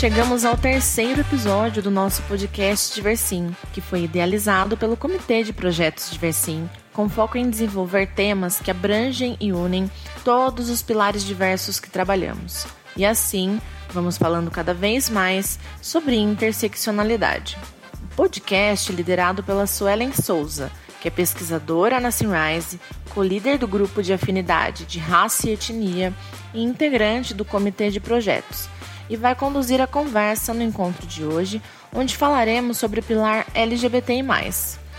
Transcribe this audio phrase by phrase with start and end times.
[0.00, 6.10] Chegamos ao terceiro episódio do nosso podcast Diversim, que foi idealizado pelo Comitê de Projetos
[6.10, 9.90] Diversim, com foco em desenvolver temas que abrangem e unem
[10.24, 12.66] todos os pilares diversos que trabalhamos.
[12.96, 13.60] E assim,
[13.92, 17.58] vamos falando cada vez mais sobre interseccionalidade.
[18.02, 24.14] O podcast liderado pela Suelen Souza, que é pesquisadora na Sunrise, co-líder do grupo de
[24.14, 26.10] afinidade de raça e etnia
[26.54, 28.66] e integrante do comitê de projetos,
[29.10, 31.60] e vai conduzir a conversa no encontro de hoje,
[31.92, 34.22] onde falaremos sobre o pilar LGBTI.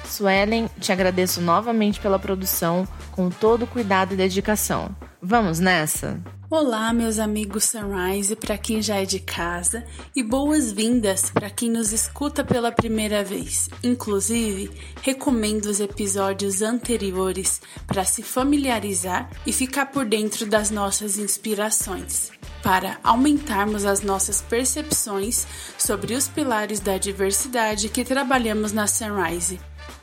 [0.05, 4.93] Suelen, te agradeço novamente pela produção, com todo o cuidado e dedicação.
[5.21, 6.19] Vamos nessa?
[6.53, 11.93] Olá, meus amigos Sunrise, para quem já é de casa, e boas-vindas para quem nos
[11.93, 13.69] escuta pela primeira vez.
[13.81, 14.69] Inclusive,
[15.01, 22.99] recomendo os episódios anteriores para se familiarizar e ficar por dentro das nossas inspirações, para
[23.01, 29.57] aumentarmos as nossas percepções sobre os pilares da diversidade que trabalhamos na Sunrise.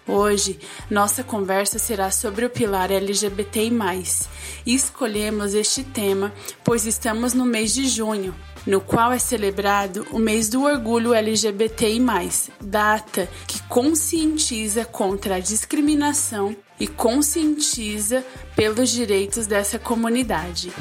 [0.09, 0.59] Hoje,
[0.91, 3.71] nossa conversa será sobre o pilar LGBTI+,
[4.65, 6.33] e escolhemos este tema
[6.65, 8.35] pois estamos no mês de junho,
[8.67, 12.01] no qual é celebrado o mês do orgulho LGBTI+,
[12.59, 18.25] data que conscientiza contra a discriminação e conscientiza
[18.57, 20.73] pelos direitos dessa comunidade.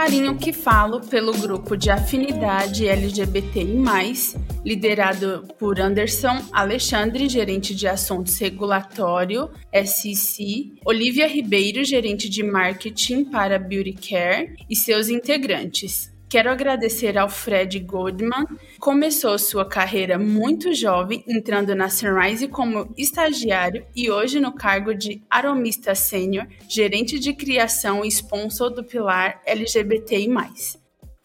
[0.00, 4.34] Carinho que falo pelo grupo de afinidade LGBTI,
[4.64, 9.50] liderado por Anderson Alexandre, gerente de assuntos regulatório,
[9.84, 16.09] SEC, Olivia Ribeiro, gerente de marketing para Beauty Care, e seus integrantes.
[16.30, 18.46] Quero agradecer ao Fred Goldman.
[18.78, 25.20] Começou sua carreira muito jovem, entrando na Sunrise como estagiário e hoje no cargo de
[25.28, 30.28] aromista sênior, gerente de criação e sponsor do pilar LGBTI+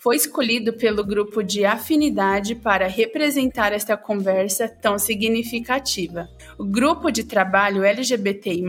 [0.05, 6.29] foi escolhido pelo grupo de afinidade para representar esta conversa tão significativa.
[6.59, 8.63] O grupo de trabalho LGBTI,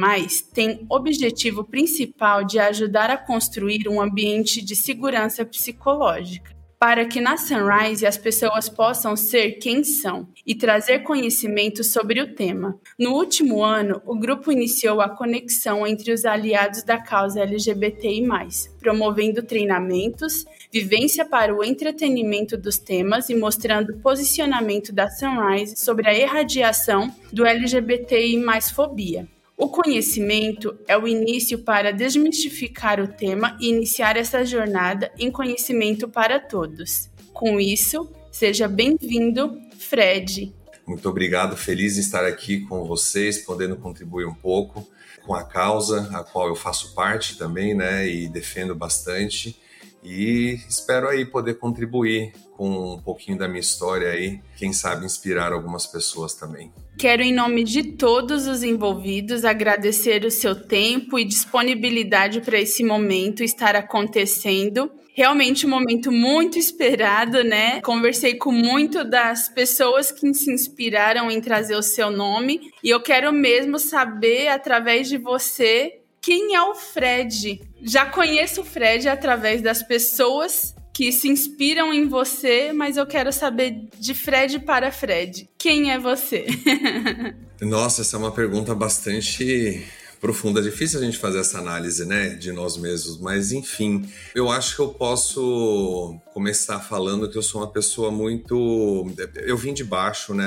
[0.54, 7.36] tem objetivo principal de ajudar a construir um ambiente de segurança psicológica para que na
[7.36, 12.78] Sunrise as pessoas possam ser quem são e trazer conhecimento sobre o tema.
[12.98, 18.26] No último ano, o grupo iniciou a conexão entre os aliados da causa LGBTI,
[18.78, 20.44] promovendo treinamentos,
[20.80, 27.10] vivência para o entretenimento dos temas e mostrando o posicionamento da Sunrise sobre a irradiação
[27.32, 29.26] do LGBTI mais fobia.
[29.56, 36.08] O conhecimento é o início para desmistificar o tema e iniciar essa jornada em conhecimento
[36.08, 37.08] para todos.
[37.32, 40.54] Com isso, seja bem-vindo, Fred.
[40.86, 44.86] Muito obrigado, feliz de estar aqui com vocês, podendo contribuir um pouco
[45.24, 49.56] com a causa a qual eu faço parte também, né, e defendo bastante.
[50.08, 55.52] E espero aí poder contribuir com um pouquinho da minha história aí, quem sabe inspirar
[55.52, 56.72] algumas pessoas também.
[56.96, 62.84] Quero, em nome de todos os envolvidos, agradecer o seu tempo e disponibilidade para esse
[62.84, 64.90] momento estar acontecendo.
[65.12, 67.80] Realmente um momento muito esperado, né?
[67.80, 73.00] Conversei com muito das pessoas que se inspiraram em trazer o seu nome e eu
[73.02, 77.60] quero mesmo saber, através de você, quem é o Fred.
[77.80, 83.32] Já conheço o Fred através das pessoas que se inspiram em você, mas eu quero
[83.32, 85.48] saber de Fred para Fred.
[85.56, 86.46] Quem é você?
[87.62, 89.86] Nossa, essa é uma pergunta bastante
[90.26, 90.58] profunda.
[90.58, 94.04] É difícil a gente fazer essa análise, né, de nós mesmos, mas enfim,
[94.34, 99.06] eu acho que eu posso começar falando que eu sou uma pessoa muito.
[99.36, 100.46] Eu vim de baixo, né?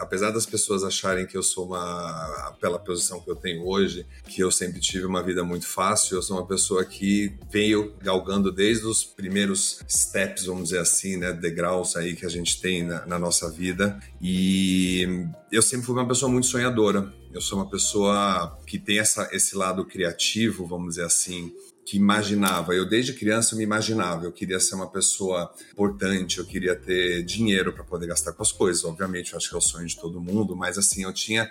[0.00, 2.56] Apesar das pessoas acharem que eu sou uma.
[2.60, 6.22] pela posição que eu tenho hoje, que eu sempre tive uma vida muito fácil, eu
[6.22, 11.32] sou uma pessoa que veio galgando desde os primeiros steps, vamos dizer assim, né?
[11.32, 14.00] Degraus aí que a gente tem na, na nossa vida.
[14.20, 15.06] E
[15.52, 17.12] eu sempre fui uma pessoa muito sonhadora.
[17.32, 21.50] Eu sou uma pessoa que tem essa, esse lado criativo, vamos dizer assim,
[21.84, 22.74] que imaginava.
[22.74, 27.22] Eu desde criança eu me imaginava, eu queria ser uma pessoa importante, eu queria ter
[27.22, 28.84] dinheiro para poder gastar com as coisas.
[28.84, 31.50] Obviamente, eu acho que é o sonho de todo mundo, mas assim, eu tinha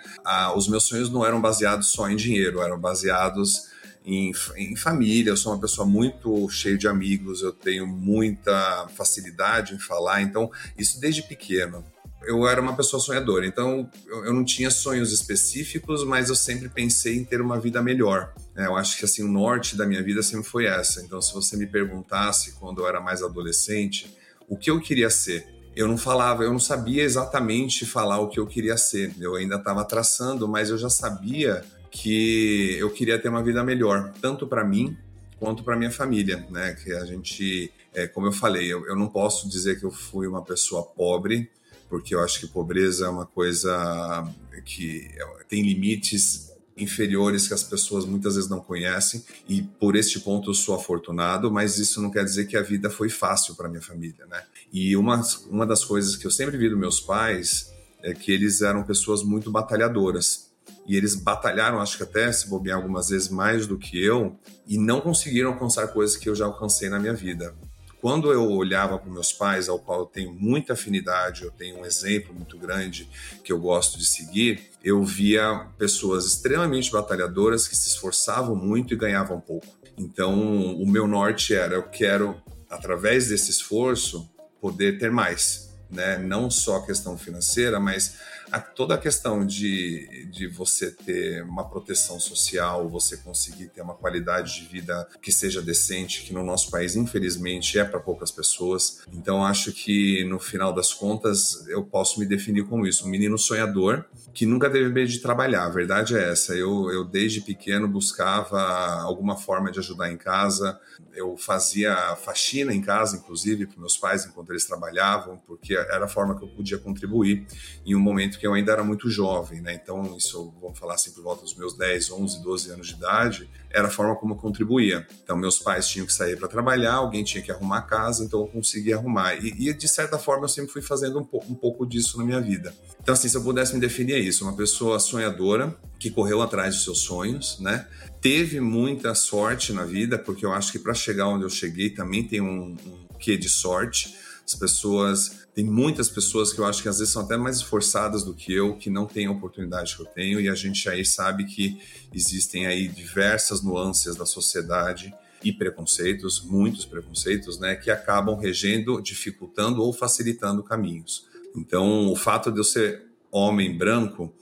[0.54, 3.66] os meus sonhos não eram baseados só em dinheiro, eram baseados
[4.04, 5.30] em, em, família.
[5.30, 10.48] Eu sou uma pessoa muito cheia de amigos, eu tenho muita facilidade em falar, então
[10.78, 11.84] isso desde pequeno.
[12.24, 17.16] Eu era uma pessoa sonhadora, então eu, não tinha sonhos específicos, mas eu sempre pensei
[17.16, 18.32] em ter uma vida melhor.
[18.56, 21.02] É, eu acho que assim o norte da minha vida sempre foi essa.
[21.02, 24.16] Então, se você me perguntasse quando eu era mais adolescente
[24.48, 28.38] o que eu queria ser, eu não falava, eu não sabia exatamente falar o que
[28.38, 29.14] eu queria ser.
[29.18, 34.12] Eu ainda estava traçando, mas eu já sabia que eu queria ter uma vida melhor,
[34.20, 34.96] tanto para mim
[35.38, 36.74] quanto para minha família, né?
[36.74, 40.26] Que a gente, é, como eu falei, eu, eu não posso dizer que eu fui
[40.26, 41.50] uma pessoa pobre,
[41.92, 44.26] porque eu acho que pobreza é uma coisa
[44.64, 45.10] que
[45.46, 50.54] tem limites inferiores que as pessoas muitas vezes não conhecem e por este ponto eu
[50.54, 54.24] sou afortunado, mas isso não quer dizer que a vida foi fácil para minha família,
[54.24, 54.42] né?
[54.72, 57.70] E uma, uma das coisas que eu sempre vi dos meus pais
[58.02, 60.50] é que eles eram pessoas muito batalhadoras
[60.86, 64.34] e eles batalharam, acho que até se bobear algumas vezes mais do que eu
[64.66, 67.54] e não conseguiram alcançar coisas que eu já alcancei na minha vida
[68.02, 71.86] quando eu olhava para meus pais, ao qual eu tenho muita afinidade, eu tenho um
[71.86, 73.08] exemplo muito grande
[73.44, 78.96] que eu gosto de seguir, eu via pessoas extremamente batalhadoras que se esforçavam muito e
[78.96, 79.68] ganhavam pouco.
[79.96, 80.34] Então,
[80.74, 84.28] o meu norte era: eu quero, através desse esforço,
[84.60, 85.71] poder ter mais.
[85.92, 86.16] Né?
[86.16, 88.16] Não só a questão financeira, mas
[88.50, 93.94] a, toda a questão de, de você ter uma proteção social, você conseguir ter uma
[93.94, 99.02] qualidade de vida que seja decente, que no nosso país, infelizmente, é para poucas pessoas.
[99.12, 103.38] Então, acho que no final das contas, eu posso me definir como isso: um menino
[103.38, 104.04] sonhador
[104.34, 105.66] que nunca teve medo de trabalhar.
[105.66, 106.54] A verdade é essa.
[106.54, 108.60] Eu, eu desde pequeno, buscava
[109.02, 110.78] alguma forma de ajudar em casa.
[111.14, 116.08] Eu fazia faxina em casa, inclusive, para meus pais enquanto eles trabalhavam, porque era a
[116.08, 117.46] forma que eu podia contribuir
[117.84, 119.74] em um momento que eu ainda era muito jovem, né?
[119.74, 123.50] Então, isso, vamos falar assim, por volta dos meus 10, 11, 12 anos de idade,
[123.72, 125.06] era a forma como eu contribuía.
[125.22, 128.40] Então, meus pais tinham que sair para trabalhar, alguém tinha que arrumar a casa, então
[128.40, 129.34] eu conseguia arrumar.
[129.34, 132.40] E, e, de certa forma, eu sempre fui fazendo um, um pouco disso na minha
[132.40, 132.74] vida.
[133.00, 136.74] Então, assim, se eu pudesse me definir é isso, uma pessoa sonhadora, que correu atrás
[136.74, 137.86] dos seus sonhos, né?
[138.20, 142.22] Teve muita sorte na vida, porque eu acho que para chegar onde eu cheguei também
[142.22, 144.14] tem um, um quê de sorte.
[144.46, 148.24] As pessoas tem muitas pessoas que eu acho que às vezes são até mais esforçadas
[148.24, 151.04] do que eu, que não têm a oportunidade que eu tenho, e a gente aí
[151.04, 151.78] sabe que
[152.12, 159.82] existem aí diversas nuances da sociedade e preconceitos, muitos preconceitos, né, que acabam regendo, dificultando
[159.82, 161.26] ou facilitando caminhos.
[161.54, 164.32] Então, o fato de eu ser homem branco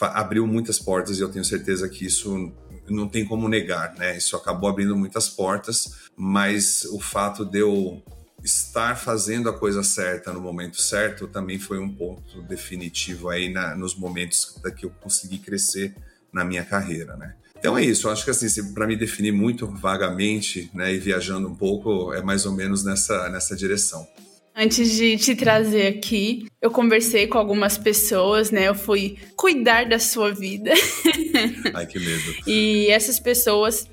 [0.00, 2.52] abriu muitas portas e eu tenho certeza que isso
[2.88, 4.16] não tem como negar, né?
[4.16, 8.02] Isso acabou abrindo muitas portas, mas o fato de eu
[8.46, 13.74] estar fazendo a coisa certa no momento certo também foi um ponto definitivo aí na,
[13.74, 15.94] nos momentos que eu consegui crescer
[16.32, 17.34] na minha carreira, né?
[17.58, 21.48] Então é isso, eu acho que assim, para me definir muito vagamente, né, e viajando
[21.48, 24.06] um pouco, é mais ou menos nessa, nessa direção.
[24.54, 28.68] Antes de te trazer aqui, eu conversei com algumas pessoas, né?
[28.68, 30.72] Eu fui cuidar da sua vida.
[31.74, 32.34] Ai, que medo.
[32.46, 33.86] e essas pessoas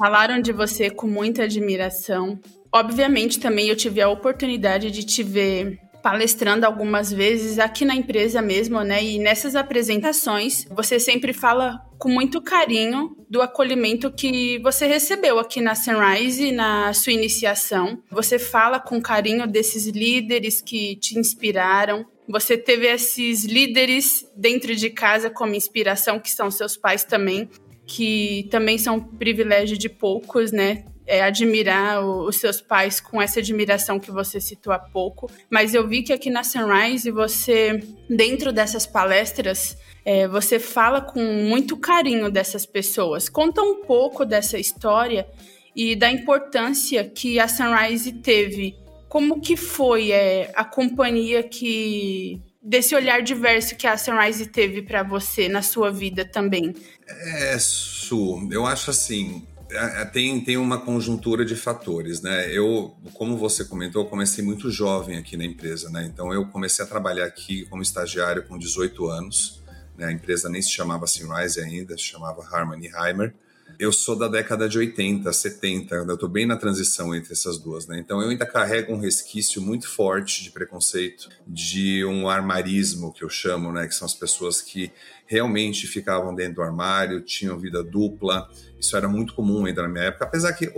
[0.00, 2.40] falaram de você com muita admiração,
[2.72, 8.40] Obviamente, também eu tive a oportunidade de te ver palestrando algumas vezes aqui na empresa
[8.40, 9.04] mesmo, né?
[9.04, 15.60] E nessas apresentações, você sempre fala com muito carinho do acolhimento que você recebeu aqui
[15.60, 18.02] na Sunrise na sua iniciação.
[18.10, 22.06] Você fala com carinho desses líderes que te inspiraram.
[22.26, 27.50] Você teve esses líderes dentro de casa como inspiração, que são seus pais também,
[27.90, 30.84] que também são privilégio de poucos, né?
[31.10, 35.28] é, admirar os seus pais com essa admiração que você citou há pouco.
[35.50, 41.20] Mas eu vi que aqui na Sunrise você, dentro dessas palestras, é, você fala com
[41.20, 43.28] muito carinho dessas pessoas.
[43.28, 45.26] Conta um pouco dessa história
[45.74, 48.76] e da importância que a Sunrise teve.
[49.08, 55.02] Como que foi é, a companhia que desse olhar diverso que a Sunrise teve para
[55.02, 56.74] você na sua vida também?
[57.06, 62.50] É, Su, eu acho assim, é, é, tem, tem uma conjuntura de fatores, né?
[62.52, 66.04] Eu, como você comentou, comecei muito jovem aqui na empresa, né?
[66.04, 69.62] Então eu comecei a trabalhar aqui como estagiário com 18 anos.
[69.96, 70.06] Né?
[70.06, 73.32] A empresa nem se chamava Sunrise ainda, se chamava Harmony Heimer.
[73.80, 77.86] Eu sou da década de 80, 70, eu estou bem na transição entre essas duas,
[77.86, 77.98] né?
[77.98, 83.30] Então eu ainda carrego um resquício muito forte de preconceito, de um armarismo que eu
[83.30, 83.88] chamo, né?
[83.88, 84.92] Que são as pessoas que
[85.24, 90.04] realmente ficavam dentro do armário, tinham vida dupla, isso era muito comum ainda na minha
[90.04, 90.70] época, apesar que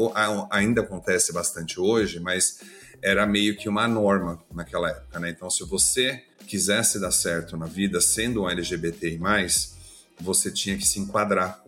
[0.48, 2.60] ainda acontece bastante hoje, mas
[3.02, 5.30] era meio que uma norma naquela época, né?
[5.30, 9.18] Então, se você quisesse dar certo na vida sendo um LGBTI+,
[10.20, 11.61] você tinha que se enquadrar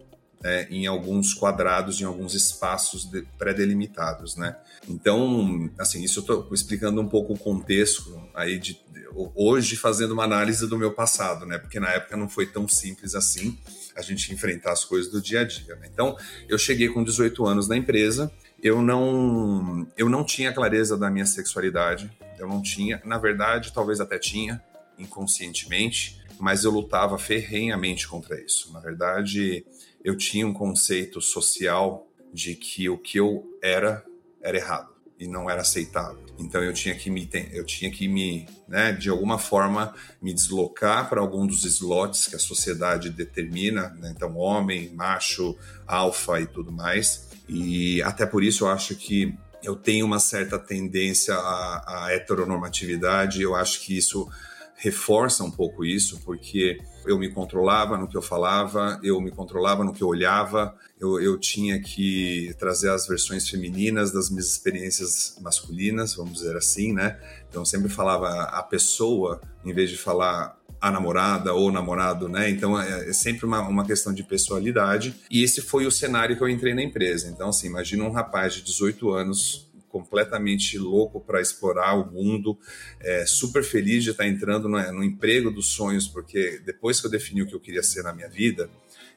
[0.45, 3.09] né, em alguns quadrados, em alguns espaços
[3.39, 4.55] pré-delimitados, né?
[4.87, 10.13] Então, assim, isso eu estou explicando um pouco o contexto aí de, de, hoje fazendo
[10.13, 11.57] uma análise do meu passado, né?
[11.57, 13.59] Porque na época não foi tão simples assim
[13.97, 15.77] a gente enfrentar as coisas do dia a dia.
[15.77, 15.89] Né?
[15.91, 16.15] Então,
[16.47, 18.31] eu cheguei com 18 anos na empresa,
[18.63, 23.99] eu não eu não tinha clareza da minha sexualidade, eu não tinha, na verdade, talvez
[23.99, 24.63] até tinha
[24.99, 28.71] inconscientemente, mas eu lutava ferrenhamente contra isso.
[28.73, 29.65] Na verdade,
[30.05, 34.05] eu tinha um conceito social de que o que eu era
[34.43, 36.23] era errado e não era aceitável.
[36.39, 41.09] Então eu tinha que me eu tinha que me, né, de alguma forma me deslocar
[41.09, 44.13] para algum dos slots que a sociedade determina, né?
[44.15, 45.57] então homem, macho,
[45.87, 47.29] alfa e tudo mais.
[47.49, 53.41] E até por isso eu acho que eu tenho uma certa tendência à, à heteronormatividade.
[53.41, 54.29] Eu acho que isso
[54.77, 59.85] reforça um pouco isso, porque eu me controlava no que eu falava, eu me controlava
[59.85, 65.39] no que eu olhava, eu, eu tinha que trazer as versões femininas das minhas experiências
[65.41, 67.19] masculinas, vamos dizer assim, né?
[67.49, 72.51] Então sempre falava a pessoa, em vez de falar a namorada ou namorado, né?
[72.51, 75.15] Então é, é sempre uma, uma questão de pessoalidade.
[75.31, 77.29] E esse foi o cenário que eu entrei na empresa.
[77.29, 82.59] Então, assim, imagina um rapaz de 18 anos completamente louco para explorar o mundo,
[82.99, 87.11] é, super feliz de estar entrando no, no, emprego dos sonhos, porque depois que eu
[87.13, 88.69] defini o que eu queria ser na minha vida,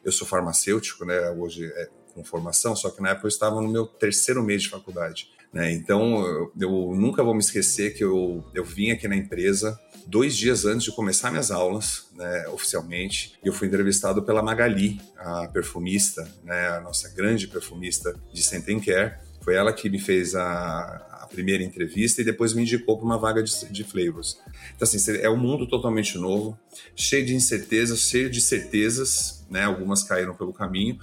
[0.05, 1.31] eu sou farmacêutico, né?
[1.31, 4.69] Hoje é com formação, só que na época eu estava no meu terceiro mês de
[4.69, 5.31] faculdade.
[5.51, 5.71] Né?
[5.71, 10.35] Então eu, eu, nunca vou me esquecer que eu, eu vim aqui na empresa dois
[10.35, 16.27] dias antes de começar minhas aulas, né, oficialmente, eu fui entrevistado pela Magali, a perfumista,
[16.43, 21.27] né, a nossa grande perfumista de Senten Care, foi ela que me fez a, a
[21.27, 24.37] primeira entrevista e depois me indicou para uma vaga de, de flavors.
[24.75, 26.57] Então, assim, é um mundo totalmente novo,
[26.95, 29.63] cheio de incertezas, cheio de certezas, né?
[29.63, 30.99] Algumas caíram pelo caminho.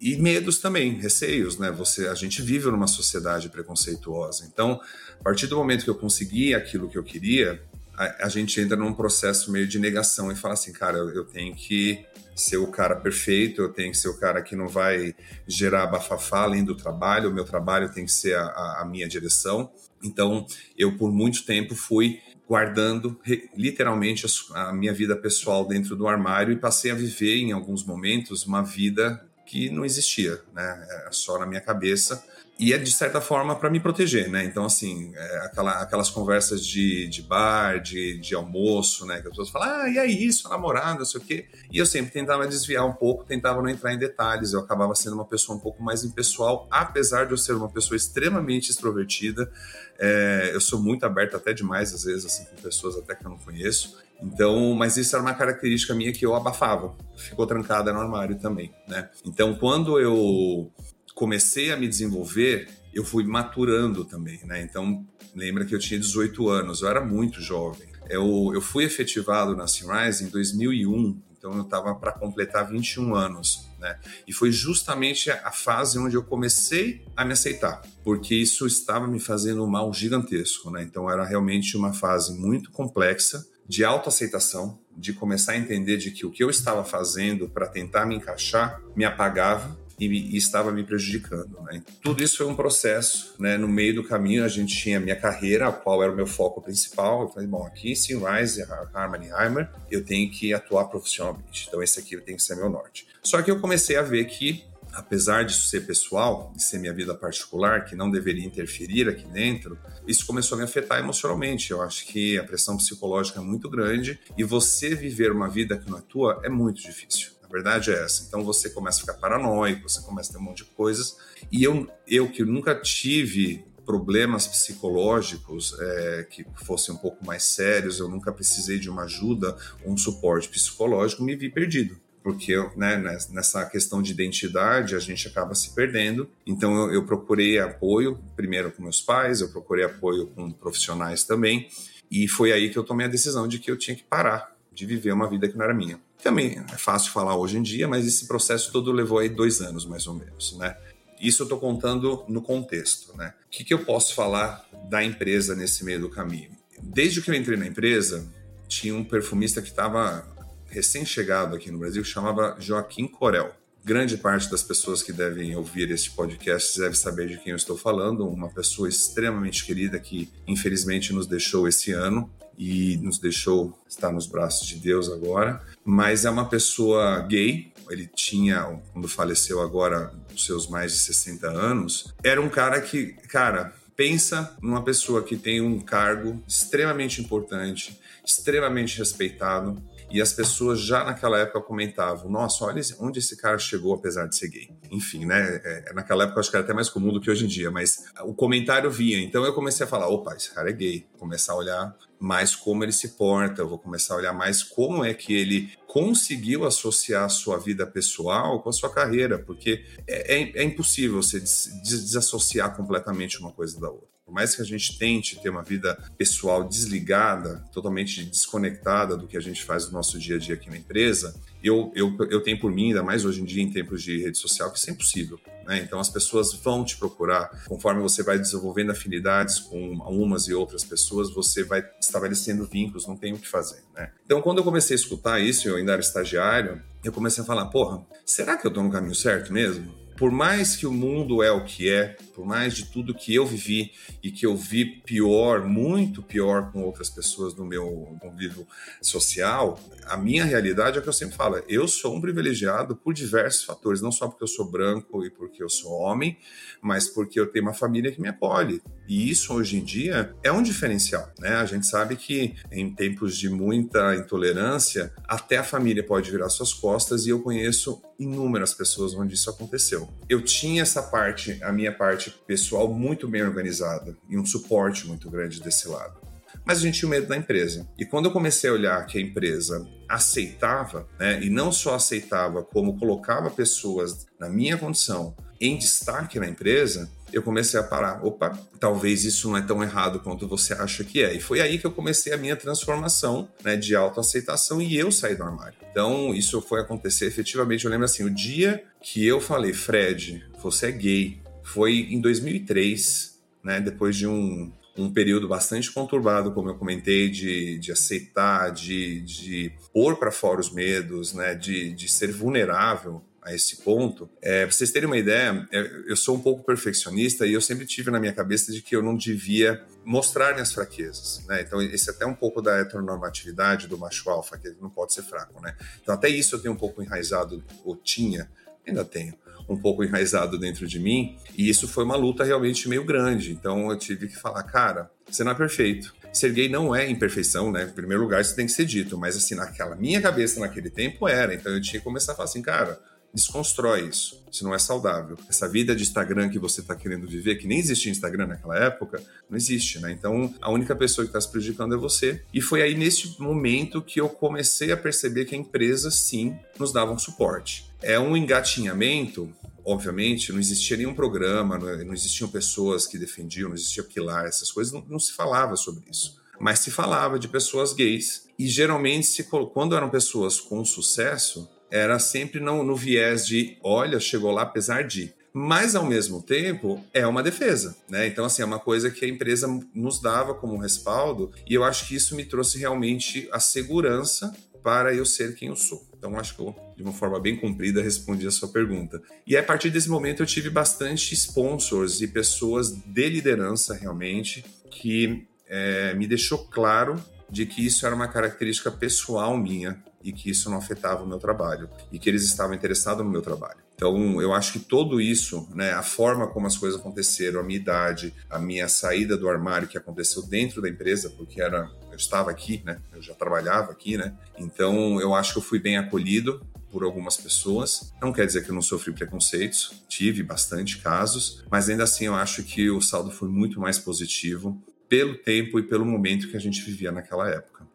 [0.00, 1.72] E medos também, receios, né?
[1.72, 4.48] Você, a gente vive numa sociedade preconceituosa.
[4.52, 4.80] Então,
[5.18, 7.60] a partir do momento que eu consegui aquilo que eu queria,
[7.98, 11.24] a, a gente entra num processo meio de negação e fala assim, cara, eu, eu
[11.24, 15.14] tenho que ser o cara perfeito, eu tenho que ser o cara que não vai
[15.46, 19.72] gerar bafafá além do trabalho, o meu trabalho tem que ser a, a minha direção.
[20.02, 23.20] Então, eu por muito tempo fui guardando
[23.56, 24.24] literalmente
[24.54, 28.62] a minha vida pessoal dentro do armário e passei a viver em alguns momentos uma
[28.62, 30.86] vida que não existia, né?
[30.88, 32.24] Era só na minha cabeça
[32.58, 34.44] e é de certa forma para me proteger, né?
[34.44, 39.20] Então, assim, é aquela, aquelas conversas de, de bar, de, de almoço, né?
[39.20, 41.46] Que as pessoas falam, ah, e aí, isso, namorado, não sei o quê.
[41.70, 44.52] E eu sempre tentava desviar um pouco, tentava não entrar em detalhes.
[44.52, 47.96] Eu acabava sendo uma pessoa um pouco mais impessoal, apesar de eu ser uma pessoa
[47.96, 49.48] extremamente extrovertida.
[49.96, 53.30] É, eu sou muito aberto até demais, às vezes, assim, com pessoas até que eu
[53.30, 53.96] não conheço.
[54.20, 56.92] Então, mas isso era uma característica minha que eu abafava.
[57.16, 59.08] Ficou trancada no armário também, né?
[59.24, 60.72] Então, quando eu
[61.18, 64.62] comecei a me desenvolver, eu fui maturando também, né?
[64.62, 67.88] Então, lembra que eu tinha 18 anos, eu era muito jovem.
[68.08, 73.68] Eu, eu fui efetivado na Sunrise em 2001, então eu estava para completar 21 anos,
[73.80, 73.98] né?
[74.28, 79.18] E foi justamente a fase onde eu comecei a me aceitar, porque isso estava me
[79.18, 80.84] fazendo um mal gigantesco, né?
[80.84, 86.24] Então era realmente uma fase muito complexa de autoaceitação, de começar a entender de que
[86.24, 90.84] o que eu estava fazendo para tentar me encaixar me apagava e, e estava me
[90.84, 91.60] prejudicando.
[91.62, 91.82] Né?
[92.02, 93.34] Tudo isso foi um processo.
[93.38, 93.56] Né?
[93.56, 96.60] No meio do caminho, a gente tinha a minha carreira, qual era o meu foco
[96.60, 97.22] principal.
[97.22, 101.66] Eu falei, bom, aqui, Rise, Harmony Heimer, eu tenho que atuar profissionalmente.
[101.68, 103.06] Então, esse aqui tem que ser meu norte.
[103.22, 107.14] Só que eu comecei a ver que apesar disso ser pessoal, de ser minha vida
[107.14, 111.70] particular, que não deveria interferir aqui dentro, isso começou a me afetar emocionalmente.
[111.70, 115.90] Eu acho que a pressão psicológica é muito grande e você viver uma vida que
[115.90, 117.37] não é tua é muito difícil.
[117.48, 118.24] A verdade é essa.
[118.26, 121.16] Então você começa a ficar paranoico, você começa a ter um monte de coisas.
[121.50, 127.98] E eu, eu que nunca tive problemas psicológicos é, que fossem um pouco mais sérios,
[127.98, 132.96] eu nunca precisei de uma ajuda um suporte psicológico, me vi perdido porque né,
[133.30, 136.28] nessa questão de identidade a gente acaba se perdendo.
[136.46, 141.70] Então eu, eu, procurei apoio, primeiro com meus pais, eu procurei apoio com profissionais também,
[142.10, 144.84] e foi aí que eu tomei a decisão de que eu tinha que parar de
[144.84, 145.98] viver uma vida que não era minha.
[146.22, 149.86] Também é fácil falar hoje em dia, mas esse processo todo levou aí dois anos,
[149.86, 150.76] mais ou menos, né?
[151.20, 153.34] Isso eu estou contando no contexto, né?
[153.46, 156.50] O que, que eu posso falar da empresa nesse meio do caminho?
[156.80, 158.26] Desde que eu entrei na empresa,
[158.68, 160.26] tinha um perfumista que estava
[160.68, 163.54] recém-chegado aqui no Brasil que chamava Joaquim Corel.
[163.84, 167.76] Grande parte das pessoas que devem ouvir este podcast deve saber de quem eu estou
[167.76, 174.10] falando, uma pessoa extremamente querida que infelizmente nos deixou esse ano e nos deixou estar
[174.10, 180.12] nos braços de Deus agora, mas é uma pessoa gay, ele tinha, quando faleceu agora,
[180.34, 185.36] os seus mais de 60 anos, era um cara que, cara, pensa numa pessoa que
[185.36, 192.64] tem um cargo extremamente importante, extremamente respeitado, e as pessoas já naquela época comentavam: nossa,
[192.64, 194.70] olha onde esse cara chegou, apesar de ser gay.
[194.90, 195.60] Enfim, né?
[195.64, 198.04] É, naquela época acho que era até mais comum do que hoje em dia, mas
[198.22, 199.18] o comentário vinha.
[199.20, 201.06] Então eu comecei a falar: opa, esse cara é gay.
[201.18, 205.04] Começar a olhar mais como ele se porta, eu vou começar a olhar mais como
[205.04, 210.40] é que ele conseguiu associar a sua vida pessoal com a sua carreira, porque é,
[210.40, 214.17] é, é impossível você desassociar completamente uma coisa da outra.
[214.28, 219.38] Por mais que a gente tente ter uma vida pessoal desligada, totalmente desconectada do que
[219.38, 222.60] a gente faz no nosso dia a dia aqui na empresa, eu, eu, eu tenho
[222.60, 224.92] por mim, ainda mais hoje em dia em tempos de rede social, que isso é
[224.92, 225.40] impossível.
[225.66, 225.80] Né?
[225.82, 227.64] Então as pessoas vão te procurar.
[227.66, 233.16] Conforme você vai desenvolvendo afinidades com umas e outras pessoas, você vai estabelecendo vínculos, não
[233.16, 233.82] tem o que fazer.
[233.94, 234.12] Né?
[234.26, 237.64] Então quando eu comecei a escutar isso, eu ainda era estagiário, eu comecei a falar,
[237.68, 239.97] porra, será que eu estou no caminho certo mesmo?
[240.18, 243.46] Por mais que o mundo é o que é, por mais de tudo que eu
[243.46, 248.66] vivi e que eu vi pior, muito pior com outras pessoas no meu convívio
[249.00, 253.14] social, a minha realidade é o que eu sempre falo, eu sou um privilegiado por
[253.14, 256.36] diversos fatores, não só porque eu sou branco e porque eu sou homem,
[256.82, 258.82] mas porque eu tenho uma família que me acolhe.
[259.08, 261.54] E isso hoje em dia é um diferencial, né?
[261.54, 266.74] A gente sabe que em tempos de muita intolerância, até a família pode virar suas
[266.74, 270.08] costas e eu conheço inúmeras pessoas onde isso aconteceu.
[270.28, 275.30] Eu tinha essa parte, a minha parte pessoal muito bem organizada e um suporte muito
[275.30, 276.28] grande desse lado.
[276.64, 277.88] Mas a gente tinha medo da empresa.
[277.98, 282.62] E quando eu comecei a olhar que a empresa aceitava, né, e não só aceitava,
[282.62, 288.24] como colocava pessoas na minha condição em destaque na empresa, eu comecei a parar.
[288.24, 291.34] Opa, talvez isso não é tão errado quanto você acha que é.
[291.34, 295.34] E foi aí que eu comecei a minha transformação né, de autoaceitação e eu saí
[295.34, 295.78] do armário.
[295.90, 297.84] Então, isso foi acontecer efetivamente.
[297.84, 303.38] Eu lembro assim: o dia que eu falei, Fred, você é gay, foi em 2003,
[303.62, 309.20] né, depois de um, um período bastante conturbado, como eu comentei, de, de aceitar, de,
[309.20, 314.28] de pôr para fora os medos, né, de, de ser vulnerável a esse ponto.
[314.42, 317.86] É, pra vocês terem uma ideia, é, eu sou um pouco perfeccionista e eu sempre
[317.86, 321.62] tive na minha cabeça de que eu não devia mostrar minhas fraquezas, né?
[321.62, 325.12] Então, esse é até um pouco da heteronormatividade do macho alfa, que ele não pode
[325.12, 325.74] ser fraco, né?
[326.02, 328.50] Então, até isso eu tenho um pouco enraizado, ou tinha,
[328.86, 329.34] ainda tenho,
[329.68, 333.52] um pouco enraizado dentro de mim, e isso foi uma luta realmente meio grande.
[333.52, 336.14] Então, eu tive que falar, cara, você não é perfeito.
[336.32, 337.84] Ser gay não é imperfeição, né?
[337.84, 341.28] Em primeiro lugar, isso tem que ser dito, mas assim, naquela minha cabeça, naquele tempo,
[341.28, 341.54] era.
[341.54, 342.98] Então, eu tinha que começar a falar assim, cara,
[343.32, 344.42] desconstrói isso.
[344.50, 345.36] Isso não é saudável.
[345.48, 349.22] Essa vida de Instagram que você está querendo viver, que nem existia Instagram naquela época,
[349.48, 350.10] não existe, né?
[350.12, 352.42] Então, a única pessoa que está se prejudicando é você.
[352.52, 356.92] E foi aí nesse momento que eu comecei a perceber que a empresa, sim, nos
[356.92, 357.90] dava um suporte.
[358.02, 359.52] É um engatinhamento
[359.84, 364.92] obviamente, não existia nenhum programa, não existiam pessoas que defendiam, não existia pilar, essas coisas,
[364.92, 366.38] não, não, se falava sobre isso.
[366.60, 368.46] Mas se falava de pessoas gays.
[368.58, 374.20] E geralmente, se, quando eram pessoas com sucesso, era sempre no, no viés de, olha,
[374.20, 375.32] chegou lá apesar de.
[375.52, 378.26] Mas, ao mesmo tempo, é uma defesa, né?
[378.26, 382.06] Então, assim, é uma coisa que a empresa nos dava como respaldo e eu acho
[382.06, 386.06] que isso me trouxe realmente a segurança para eu ser quem eu sou.
[386.16, 389.20] Então, acho que eu, de uma forma bem comprida, respondi a sua pergunta.
[389.46, 395.46] E a partir desse momento, eu tive bastante sponsors e pessoas de liderança, realmente, que
[395.66, 397.16] é, me deixou claro
[397.50, 401.38] de que isso era uma característica pessoal minha e que isso não afetava o meu
[401.38, 403.78] trabalho e que eles estavam interessados no meu trabalho.
[403.94, 407.80] Então, eu acho que tudo isso, né, a forma como as coisas aconteceram, a minha
[407.80, 412.48] idade, a minha saída do armário que aconteceu dentro da empresa, porque era eu estava
[412.48, 414.34] aqui, né, eu já trabalhava aqui, né.
[414.56, 418.12] Então, eu acho que eu fui bem acolhido por algumas pessoas.
[418.22, 422.34] Não quer dizer que eu não sofri preconceitos, tive bastante casos, mas ainda assim eu
[422.34, 426.60] acho que o saldo foi muito mais positivo pelo tempo e pelo momento que a
[426.60, 427.86] gente vivia naquela época.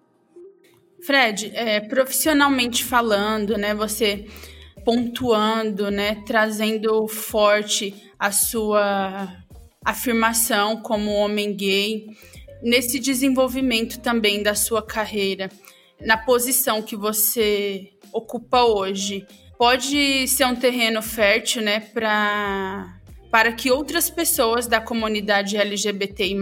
[1.02, 4.26] Fred, é, profissionalmente falando, né, você
[4.86, 9.38] pontuando, né, trazendo forte a sua
[9.84, 12.08] afirmação como homem gay,
[12.62, 15.49] nesse desenvolvimento também da sua carreira,
[15.99, 19.26] na posição que você ocupa hoje,
[19.58, 22.99] pode ser um terreno fértil, né, para
[23.30, 26.36] para que outras pessoas da comunidade LGBTI+,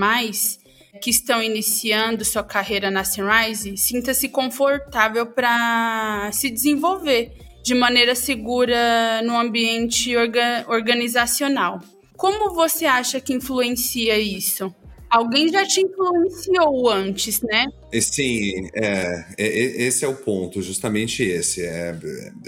[1.02, 7.32] que estão iniciando sua carreira na Sunrise sinta-se confortável para se desenvolver
[7.64, 11.80] de maneira segura no ambiente orga organizacional.
[12.16, 14.74] Como você acha que influencia isso?
[15.10, 17.66] Alguém já te influenciou antes, né?
[18.00, 21.66] Sim, é, é, esse é o ponto, justamente esse.
[21.66, 22.00] É,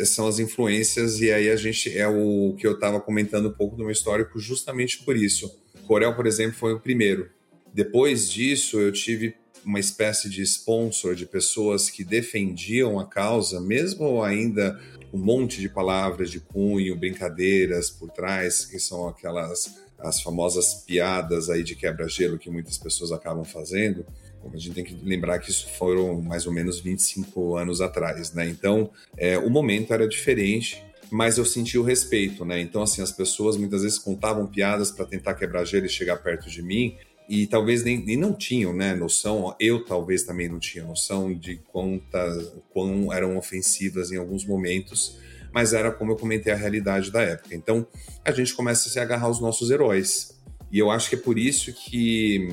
[0.05, 3.75] são as influências, e aí a gente é o que eu estava comentando um pouco
[3.75, 5.51] do meu histórico, justamente por isso.
[5.85, 7.29] Corel, por exemplo, foi o primeiro.
[7.73, 14.21] Depois disso, eu tive uma espécie de sponsor de pessoas que defendiam a causa, mesmo
[14.21, 14.79] ainda
[15.11, 21.49] um monte de palavras de cunho, brincadeiras por trás, que são aquelas as famosas piadas
[21.49, 24.05] aí de quebra-gelo que muitas pessoas acabam fazendo.
[24.53, 28.45] A gente tem que lembrar que isso foram mais ou menos 25 anos atrás, né?
[28.49, 32.59] Então, é, o momento era diferente, mas eu senti o respeito, né?
[32.59, 36.49] Então, assim, as pessoas muitas vezes contavam piadas para tentar quebrar gelo e chegar perto
[36.49, 40.83] de mim, e talvez nem, nem não tinham né, noção, eu talvez também não tinha
[40.83, 45.17] noção de quantas, quão eram ofensivas em alguns momentos,
[45.51, 47.55] mas era como eu comentei a realidade da época.
[47.55, 47.87] Então
[48.25, 50.33] a gente começa a se agarrar aos nossos heróis.
[50.71, 52.47] E eu acho que é por isso que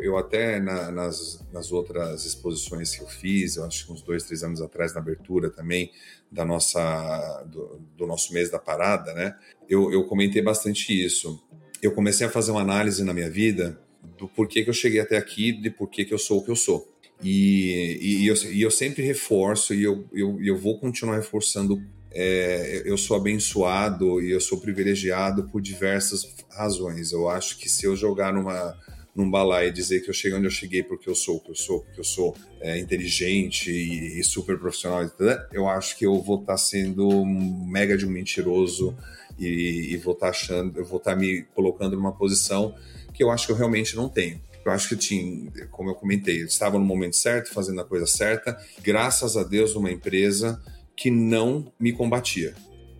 [0.00, 4.22] eu até na, nas, nas outras exposições que eu fiz, eu acho que uns dois,
[4.22, 5.90] três anos atrás, na abertura também
[6.30, 9.36] da nossa do, do nosso mês da parada, né?
[9.68, 11.42] Eu, eu comentei bastante isso.
[11.82, 13.76] Eu comecei a fazer uma análise na minha vida
[14.18, 16.56] do porquê que eu cheguei até aqui, de porquê que eu sou o que eu
[16.56, 16.88] sou.
[17.22, 21.80] E, e, e, eu, e eu, sempre reforço e eu, eu, eu vou continuar reforçando
[22.12, 27.12] é, eu sou abençoado e eu sou privilegiado por diversas razões.
[27.12, 28.76] Eu acho que se eu jogar numa
[29.14, 31.50] num balai e dizer que eu cheguei onde eu cheguei porque eu sou o que
[31.50, 35.08] eu sou, porque eu sou é, inteligente e, e, super profissional,
[35.52, 38.96] eu acho que eu vou estar tá sendo um mega de um mentiroso
[39.38, 42.74] e, e vou estar tá achando, eu vou estar tá me colocando numa posição
[43.14, 44.40] que eu acho que eu realmente não tenho.
[44.64, 47.84] Eu acho que eu tinha, como eu comentei, eu estava no momento certo, fazendo a
[47.84, 50.60] coisa certa, graças a Deus, uma empresa
[50.96, 52.54] que não me combatia.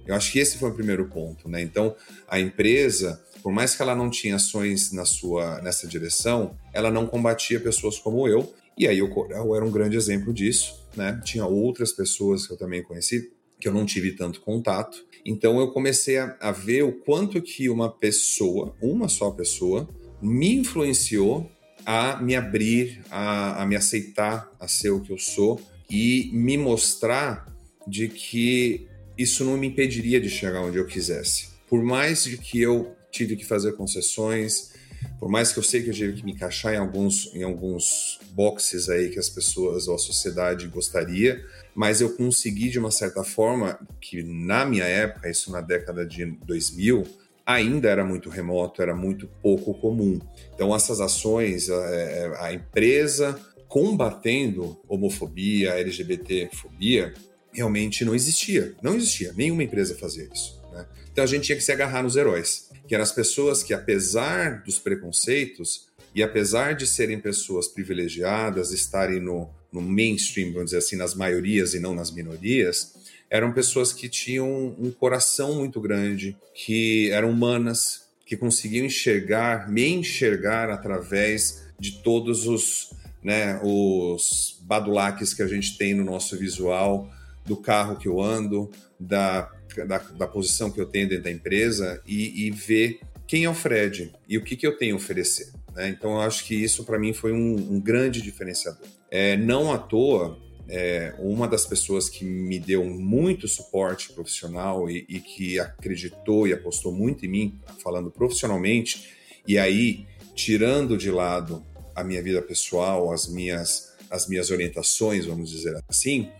[0.06, 1.62] Eu acho que esse foi o primeiro ponto, né?
[1.62, 1.96] Então,
[2.28, 7.06] a empresa, por mais que ela não tinha ações na sua nessa direção, ela não
[7.06, 8.52] combatia pessoas como eu.
[8.76, 11.20] E aí o Corel era um grande exemplo disso, né?
[11.24, 13.32] Tinha outras pessoas que eu também conheci
[13.64, 15.06] que eu não tive tanto contato.
[15.24, 19.88] Então eu comecei a, a ver o quanto que uma pessoa, uma só pessoa,
[20.20, 21.50] me influenciou
[21.84, 26.56] a me abrir, a, a me aceitar, a ser o que eu sou e me
[26.56, 27.46] mostrar
[27.86, 31.48] de que isso não me impediria de chegar onde eu quisesse.
[31.68, 34.72] Por mais de que eu tive que fazer concessões,
[35.18, 38.18] por mais que eu sei que eu tive que me encaixar em alguns, em alguns
[38.32, 43.22] boxes aí que as pessoas ou a sociedade gostaria, mas eu consegui de uma certa
[43.22, 47.04] forma que na minha época, isso na década de 2000,
[47.46, 50.18] ainda era muito remoto, era muito pouco comum.
[50.54, 57.12] Então essas ações, a, é, a empresa combatendo homofobia, LGBTfobia,
[57.52, 58.74] realmente não existia.
[58.82, 59.32] Não existia.
[59.32, 60.60] Nenhuma empresa fazia isso.
[60.72, 60.86] Né?
[61.10, 64.62] Então a gente tinha que se agarrar nos heróis, que eram as pessoas que, apesar
[64.62, 70.96] dos preconceitos e apesar de serem pessoas privilegiadas, estarem no, no mainstream, vamos dizer assim,
[70.96, 72.94] nas maiorias e não nas minorias,
[73.34, 79.88] eram pessoas que tinham um coração muito grande, que eram humanas, que conseguiam enxergar, me
[79.88, 82.94] enxergar através de todos os,
[83.24, 87.10] né, os badulaques que a gente tem no nosso visual,
[87.44, 88.70] do carro que eu ando,
[89.00, 89.50] da,
[89.84, 93.54] da, da posição que eu tenho dentro da empresa e, e, ver quem é o
[93.54, 95.48] Fred e o que, que eu tenho a oferecer.
[95.74, 95.88] Né?
[95.88, 98.86] Então, eu acho que isso para mim foi um, um, grande diferenciador.
[99.10, 105.04] É, não à toa, é, uma das pessoas que me deu muito suporte profissional e,
[105.08, 109.08] e, que acreditou e apostou muito em mim, falando profissionalmente,
[109.46, 115.50] e aí tirando de lado a minha vida pessoal, as minhas, as minhas orientações, vamos
[115.50, 116.30] dizer assim,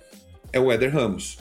[0.53, 1.39] é o Éder Ramos.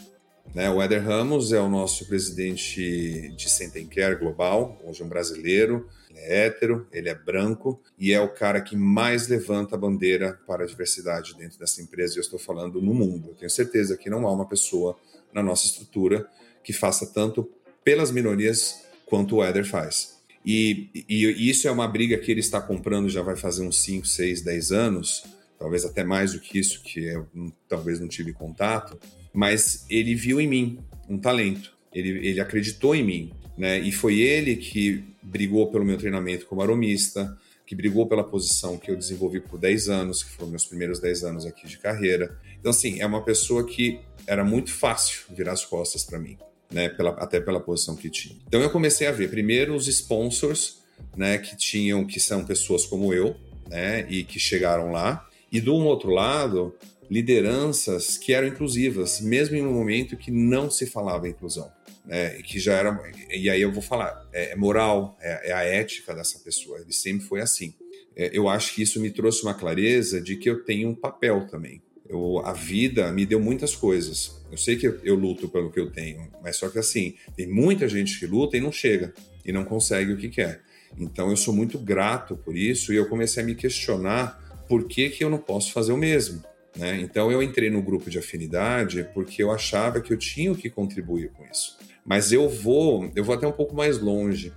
[0.54, 0.70] Né?
[0.70, 6.20] O Éder Ramos é o nosso presidente de Sentem Care Global, hoje um brasileiro, ele
[6.22, 10.64] é hétero, ele é branco e é o cara que mais levanta a bandeira para
[10.64, 13.30] a diversidade dentro dessa empresa, e eu estou falando no mundo.
[13.30, 14.98] Eu tenho certeza que não há uma pessoa
[15.34, 16.28] na nossa estrutura
[16.64, 17.50] que faça tanto
[17.84, 20.22] pelas minorias quanto o Éder faz.
[20.46, 23.82] E, e, e, isso é uma briga que ele está comprando já vai fazer uns
[23.82, 25.24] 5, 6, 10 anos,
[25.58, 27.28] talvez até mais do que isso, que eu
[27.68, 29.00] talvez não tive contato,
[29.34, 33.80] mas ele viu em mim um talento, ele, ele acreditou em mim, né?
[33.80, 38.92] E foi ele que brigou pelo meu treinamento como aromista, que brigou pela posição que
[38.92, 42.38] eu desenvolvi por 10 anos, que foram meus primeiros 10 anos aqui de carreira.
[42.60, 46.38] Então, assim, é uma pessoa que era muito fácil virar as costas para mim,
[46.72, 46.90] né?
[46.90, 48.36] Pela, até pela posição que tinha.
[48.48, 50.80] Então, eu comecei a ver primeiro os sponsors,
[51.16, 51.38] né?
[51.38, 53.36] Que tinham, que são pessoas como eu,
[53.70, 54.06] né?
[54.10, 55.28] E que chegaram lá.
[55.52, 56.76] E do outro lado,
[57.10, 61.72] lideranças que eram inclusivas, mesmo em um momento que não se falava inclusão.
[62.06, 65.64] Né, que já era, e aí eu vou falar, é, é moral, é, é, a
[65.64, 67.74] ética dessa pessoa, ele sempre foi assim.
[68.16, 71.48] é, eu acho que isso me trouxe uma clareza de que eu tenho um papel
[71.48, 71.82] também.
[72.08, 74.44] Eu, a vida me deu muitas coisas.
[74.52, 77.48] Eu sei que eu, eu, luto pelo que eu tenho, mas só que assim, tem
[77.48, 79.14] muita gente que luta e não chega,
[79.46, 80.62] e não consegue o que quer.
[80.98, 85.10] Então eu sou muito grato por isso e eu comecei a me questionar por que,
[85.10, 86.44] que eu não posso fazer o mesmo.
[86.76, 87.00] Né?
[87.02, 91.32] Então eu entrei no grupo de afinidade porque eu achava que eu tinha que contribuir
[91.32, 91.78] com isso.
[92.06, 94.52] Mas eu vou, eu vou até um pouco mais longe.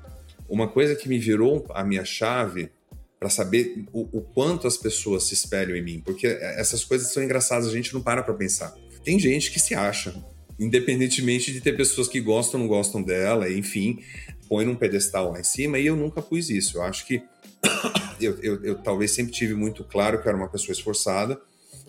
[0.49, 2.71] Uma coisa que me virou a minha chave
[3.19, 7.23] para saber o, o, quanto as pessoas se espelham em mim, porque essas coisas são
[7.23, 8.75] engraçadas, a gente não para para pensar.
[9.03, 10.15] Tem gente que se acha,
[10.59, 14.01] independentemente de ter pessoas que gostam ou não gostam dela, enfim,
[14.49, 16.79] põe num pedestal lá em cima, e eu nunca pus isso.
[16.79, 17.23] Eu acho que
[18.21, 21.41] eu, eu, eu talvez sempre tive muito claro que eu era uma pessoa esforçada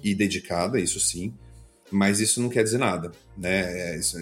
[0.04, 1.34] e dedicada, isso sim,
[1.92, 3.94] mas isso não quer dizer nada, né?
[3.94, 4.18] É, isso,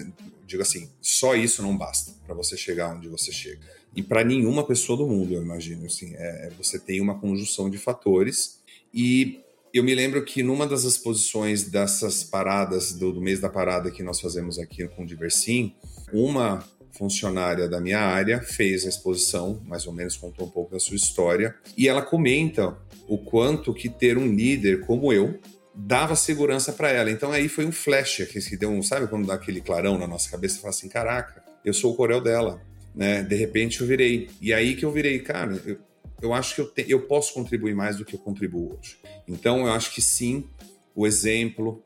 [0.46, 3.60] digo assim, só isso não basta para você chegar onde você chega.
[3.94, 7.78] E para nenhuma pessoa do mundo, eu imagino, assim, é, você tem uma conjunção de
[7.78, 8.60] fatores
[8.92, 9.40] e
[9.72, 14.02] eu me lembro que numa das exposições dessas paradas do, do mês da parada que
[14.02, 15.74] nós fazemos aqui com o Diversim,
[16.12, 16.64] uma
[16.96, 20.96] funcionária da minha área fez a exposição, mais ou menos contou um pouco da sua
[20.96, 22.76] história, e ela comenta
[23.06, 25.38] o quanto que ter um líder como eu
[25.76, 27.10] dava segurança para ela.
[27.10, 30.30] Então aí foi um flash que deu um, sabe quando dá aquele clarão na nossa
[30.30, 32.62] cabeça e fala assim, caraca, eu sou o Corel dela,
[32.94, 33.22] né?
[33.22, 34.30] De repente eu virei.
[34.40, 35.78] E aí que eu virei, cara, eu,
[36.22, 38.96] eu acho que eu, te, eu posso contribuir mais do que eu contribuo hoje.
[39.28, 40.48] Então eu acho que sim,
[40.94, 41.82] o exemplo.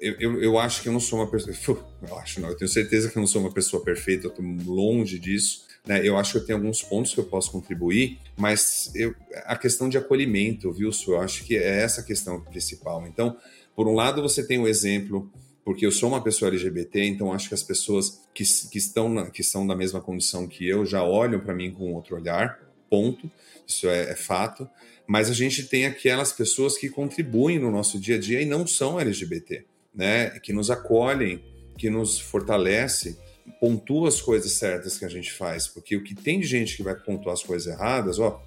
[0.00, 1.86] Eu, eu, eu, acho que eu não sou uma pessoa.
[2.08, 4.44] Eu acho, não, eu tenho certeza que eu não sou uma pessoa perfeita, eu estou
[4.66, 5.63] longe disso.
[5.86, 6.06] Né?
[6.06, 9.98] Eu acho que tenho alguns pontos que eu posso contribuir, mas eu, a questão de
[9.98, 11.12] acolhimento, viu, Su?
[11.12, 13.06] Eu acho que é essa a questão principal.
[13.06, 13.36] Então,
[13.76, 15.30] por um lado, você tem o exemplo,
[15.64, 19.30] porque eu sou uma pessoa LGBT, então acho que as pessoas que, que, estão na,
[19.30, 23.30] que são da mesma condição que eu já olham para mim com outro olhar, ponto.
[23.66, 24.68] Isso é, é fato
[25.06, 28.66] mas a gente tem aquelas pessoas que contribuem no nosso dia a dia e não
[28.66, 30.30] são LGBT, né?
[30.40, 31.42] Que nos acolhem,
[31.76, 33.18] que nos fortalece,
[33.60, 36.82] pontua as coisas certas que a gente faz, porque o que tem de gente que
[36.82, 38.42] vai pontuar as coisas erradas, ó,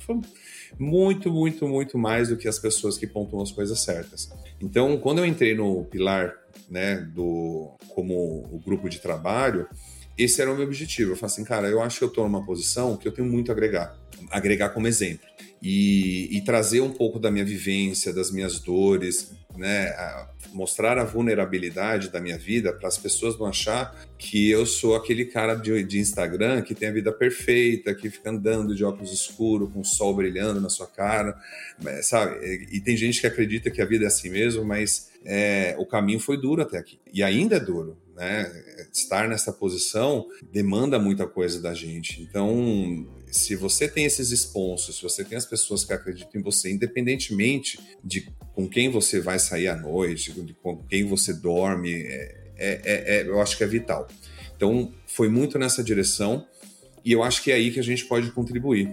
[0.77, 4.29] muito, muito, muito mais do que as pessoas que pontuam as coisas certas.
[4.61, 6.33] Então, quando eu entrei no pilar,
[6.69, 8.13] né, do como
[8.51, 9.67] o grupo de trabalho,
[10.17, 11.11] esse era o meu objetivo.
[11.11, 13.51] Eu falei assim, cara, eu acho que eu estou numa posição que eu tenho muito
[13.51, 13.95] a agregar,
[14.31, 15.27] agregar como exemplo
[15.61, 19.89] e, e, trazer um pouco da minha vivência, das minhas dores, né?
[19.89, 24.95] A mostrar a vulnerabilidade da minha vida para as pessoas não achar que eu sou
[24.95, 29.11] aquele cara de, de, Instagram que tem a vida perfeita, que fica andando de óculos
[29.13, 31.37] escuros, com o sol brilhando na sua cara,
[32.01, 32.67] sabe?
[32.71, 36.19] E, tem gente que acredita que a vida é assim mesmo, mas é, o caminho
[36.19, 37.97] foi duro até aqui e ainda é duro.
[38.15, 38.51] Né?
[38.91, 42.19] Estar nessa posição demanda muita coisa da gente.
[42.23, 46.71] Então, se você tem esses sponsors, se você tem as pessoas que acreditam em você,
[46.71, 52.81] independentemente de com quem você vai sair à noite, com quem você dorme, é, é,
[52.83, 54.07] é, é, eu acho que é vital.
[54.55, 56.43] Então, foi muito nessa direção
[57.05, 58.89] e eu acho que é aí que a gente pode contribuir.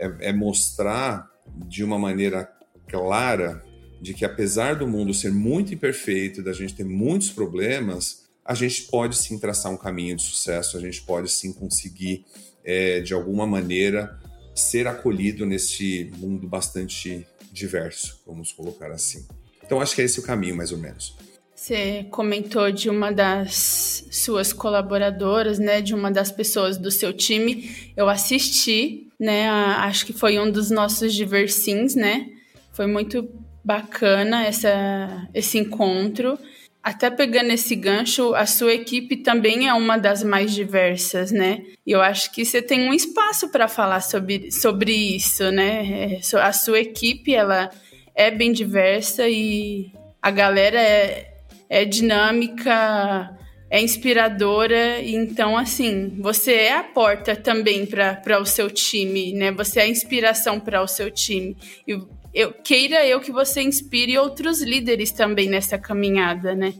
[0.00, 1.30] É, é mostrar
[1.68, 2.50] de uma maneira
[2.88, 3.62] clara
[4.02, 8.82] de que apesar do mundo ser muito imperfeito, da gente ter muitos problemas, a gente
[8.90, 12.24] pode sim traçar um caminho de sucesso, a gente pode sim conseguir
[12.64, 14.18] é, de alguma maneira,
[14.56, 17.24] ser acolhido nesse mundo bastante
[17.54, 19.26] diverso, vamos colocar assim.
[19.64, 21.16] Então, acho que é esse o caminho, mais ou menos.
[21.54, 27.92] Você comentou de uma das suas colaboradoras, né, de uma das pessoas do seu time.
[27.96, 32.28] Eu assisti, né, a, acho que foi um dos nossos diversins, né?
[32.72, 33.30] Foi muito
[33.64, 36.38] bacana essa, esse encontro.
[36.84, 41.62] Até pegando esse gancho, a sua equipe também é uma das mais diversas, né?
[41.86, 46.20] E eu acho que você tem um espaço para falar sobre, sobre isso, né?
[46.22, 47.70] É, a sua equipe, ela
[48.14, 51.32] é bem diversa e a galera é,
[51.70, 53.34] é dinâmica,
[53.70, 55.00] é inspiradora.
[55.02, 59.50] Então, assim, você é a porta também para o seu time, né?
[59.52, 61.56] Você é a inspiração para o seu time.
[61.88, 61.98] E
[62.34, 66.74] eu queira eu que você inspire outros líderes também nessa caminhada, né?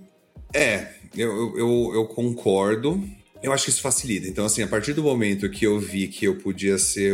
[0.53, 3.03] É, eu, eu, eu concordo.
[3.43, 4.27] Eu acho que isso facilita.
[4.27, 7.13] Então, assim, a partir do momento que eu vi que eu podia ser.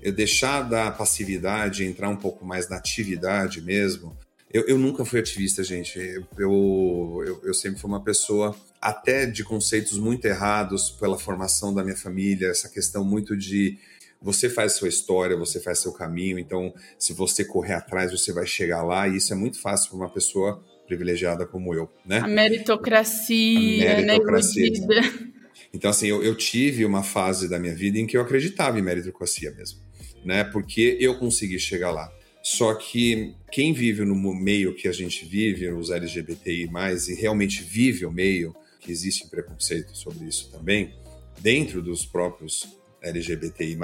[0.00, 4.16] Eu deixar da passividade, entrar um pouco mais na atividade mesmo.
[4.52, 5.98] Eu, eu nunca fui ativista, gente.
[5.98, 11.82] Eu, eu, eu sempre fui uma pessoa, até de conceitos muito errados pela formação da
[11.82, 13.76] minha família, essa questão muito de
[14.20, 18.46] você faz sua história, você faz seu caminho, então se você correr atrás, você vai
[18.46, 22.18] chegar lá, e isso é muito fácil para uma pessoa privilegiada como eu, né?
[22.18, 24.70] A meritocracia, a meritocracia.
[24.86, 25.32] Né?
[25.72, 28.82] Então, assim, eu, eu, tive uma fase da minha vida em que eu acreditava em
[28.82, 29.80] meritocracia mesmo,
[30.24, 30.44] né?
[30.44, 32.10] Porque eu consegui chegar lá.
[32.42, 36.70] Só que quem vive no meio que a gente vive, os LGBTI,
[37.08, 40.94] e realmente vive o meio, que existe preconceito sobre isso também,
[41.40, 43.76] dentro dos próprios LGBTI,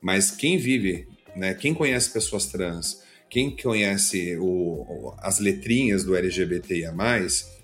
[0.00, 6.94] mas quem vive, né, quem conhece pessoas trans, quem conhece o, as letrinhas do LGBTIA,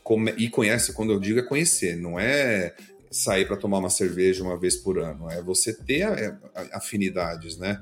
[0.02, 2.74] come, e conhece, quando eu digo é conhecer, não é
[3.10, 6.04] sair para tomar uma cerveja uma vez por ano, é você ter
[6.72, 7.80] afinidades, né?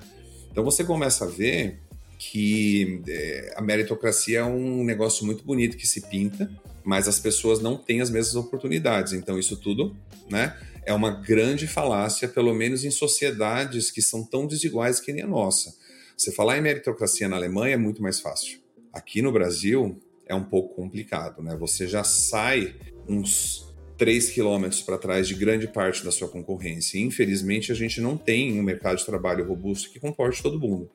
[0.50, 1.78] Então você começa a ver
[2.18, 6.50] que é, a meritocracia é um negócio muito bonito que se pinta,
[6.82, 9.12] mas as pessoas não têm as mesmas oportunidades.
[9.12, 9.94] Então isso tudo,
[10.28, 10.56] né,
[10.88, 15.26] é uma grande falácia, pelo menos em sociedades que são tão desiguais que nem a
[15.26, 15.76] nossa.
[16.16, 18.58] Você falar em meritocracia na Alemanha é muito mais fácil.
[18.90, 21.54] Aqui no Brasil é um pouco complicado, né?
[21.56, 22.74] Você já sai
[23.06, 26.98] uns 3 quilômetros para trás de grande parte da sua concorrência.
[26.98, 30.90] infelizmente, a gente não tem um mercado de trabalho robusto que comporte todo mundo.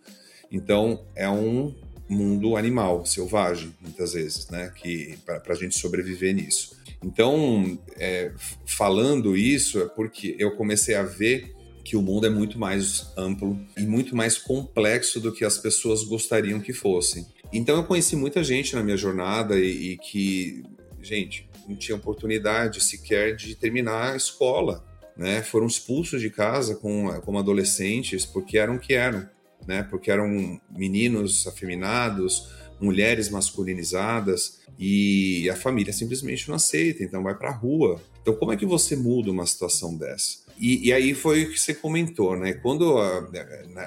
[0.51, 1.75] Então, é um
[2.09, 4.73] mundo animal, selvagem, muitas vezes, né?
[4.75, 6.81] Que para a gente sobreviver nisso.
[7.03, 8.31] Então, é,
[8.65, 13.59] falando isso, é porque eu comecei a ver que o mundo é muito mais amplo
[13.77, 17.25] e muito mais complexo do que as pessoas gostariam que fossem.
[17.51, 20.63] Então, eu conheci muita gente na minha jornada e, e que,
[21.01, 24.83] gente, não tinha oportunidade sequer de terminar a escola,
[25.15, 25.41] né?
[25.41, 29.27] Foram expulsos de casa com, como adolescentes porque eram o que eram,
[29.67, 29.83] né?
[29.83, 32.49] Porque eram meninos afeminados,
[32.83, 38.01] mulheres masculinizadas e a família simplesmente não aceita, então vai para a rua.
[38.21, 40.43] Então, como é que você muda uma situação dessa?
[40.59, 42.53] E, e, aí foi o que você comentou, né?
[42.53, 43.27] Quando a,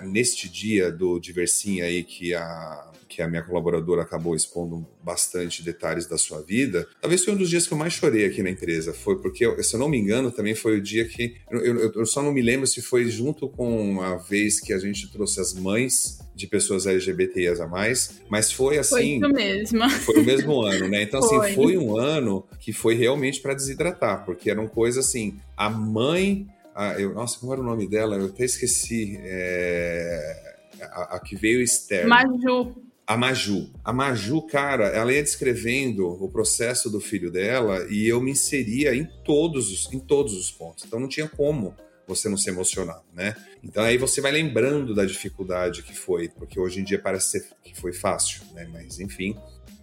[0.04, 6.06] neste dia do Diversim aí que a que a minha colaboradora acabou expondo bastante detalhes
[6.06, 8.92] da sua vida, talvez foi um dos dias que eu mais chorei aqui na empresa.
[8.92, 11.36] Foi porque, se eu não me engano, também foi o dia que.
[11.50, 14.78] Eu, eu, eu só não me lembro se foi junto com a vez que a
[14.78, 19.20] gente trouxe as mães de pessoas LGBTIs a mais, mas foi assim.
[19.20, 19.90] Foi o mesmo.
[19.90, 21.02] Foi o mesmo ano, né?
[21.02, 21.46] Então, assim, foi.
[21.46, 25.36] assim, foi um ano que foi realmente para desidratar, porque eram coisas assim.
[25.56, 26.46] A mãe.
[26.74, 28.16] A, eu, nossa, como era o nome dela?
[28.16, 29.18] Eu até esqueci.
[29.22, 32.10] É, a, a, que veio externo.
[32.10, 33.70] Maju a Maju.
[33.84, 38.94] A Maju, cara, ela ia descrevendo o processo do filho dela e eu me inseria
[38.94, 40.84] em todos os, em todos os pontos.
[40.84, 41.74] Então não tinha como
[42.06, 43.36] você não se emocionar, né?
[43.62, 47.48] Então aí você vai lembrando da dificuldade que foi, porque hoje em dia parece ser
[47.62, 48.68] que foi fácil, né?
[48.72, 49.36] Mas enfim,